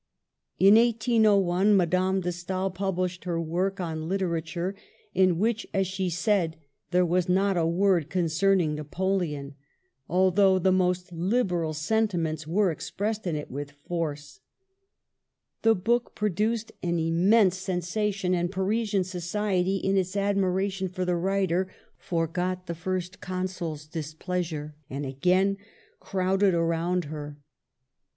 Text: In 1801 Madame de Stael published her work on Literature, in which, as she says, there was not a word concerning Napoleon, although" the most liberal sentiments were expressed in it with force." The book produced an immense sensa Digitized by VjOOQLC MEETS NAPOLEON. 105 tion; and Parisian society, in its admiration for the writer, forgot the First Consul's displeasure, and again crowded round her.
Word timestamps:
In 0.57 0.77
1801 0.77 1.77
Madame 1.77 2.21
de 2.21 2.31
Stael 2.31 2.71
published 2.71 3.25
her 3.25 3.39
work 3.39 3.79
on 3.79 4.09
Literature, 4.09 4.73
in 5.13 5.37
which, 5.37 5.67
as 5.75 5.85
she 5.85 6.09
says, 6.09 6.53
there 6.89 7.05
was 7.05 7.29
not 7.29 7.55
a 7.55 7.67
word 7.67 8.09
concerning 8.09 8.73
Napoleon, 8.73 9.53
although" 10.09 10.57
the 10.57 10.71
most 10.71 11.11
liberal 11.11 11.75
sentiments 11.75 12.47
were 12.47 12.71
expressed 12.71 13.27
in 13.27 13.35
it 13.35 13.51
with 13.51 13.69
force." 13.69 14.39
The 15.61 15.75
book 15.75 16.15
produced 16.15 16.71
an 16.81 16.97
immense 16.97 17.55
sensa 17.57 17.69
Digitized 17.69 17.69
by 17.69 17.69
VjOOQLC 17.69 17.73
MEETS 17.75 17.93
NAPOLEON. 17.93 18.01
105 18.01 18.15
tion; 18.15 18.33
and 18.33 18.51
Parisian 18.51 19.03
society, 19.03 19.75
in 19.77 19.97
its 19.97 20.17
admiration 20.17 20.87
for 20.87 21.05
the 21.05 21.15
writer, 21.15 21.67
forgot 21.99 22.65
the 22.65 22.73
First 22.73 23.21
Consul's 23.21 23.85
displeasure, 23.85 24.73
and 24.89 25.05
again 25.05 25.57
crowded 25.99 26.55
round 26.57 27.03
her. 27.05 27.37